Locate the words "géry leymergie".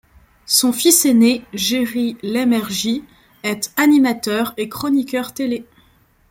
1.53-3.03